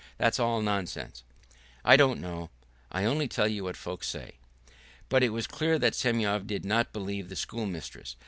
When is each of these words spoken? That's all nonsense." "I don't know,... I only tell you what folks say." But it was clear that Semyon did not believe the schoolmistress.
That's 0.17 0.39
all 0.39 0.61
nonsense." 0.63 1.21
"I 1.85 1.95
don't 1.95 2.19
know,... 2.19 2.49
I 2.91 3.05
only 3.05 3.27
tell 3.27 3.47
you 3.47 3.63
what 3.65 3.77
folks 3.77 4.07
say." 4.07 4.39
But 5.09 5.21
it 5.21 5.29
was 5.29 5.45
clear 5.45 5.77
that 5.77 5.93
Semyon 5.93 6.47
did 6.47 6.65
not 6.65 6.91
believe 6.91 7.29
the 7.29 7.35
schoolmistress. 7.35 8.15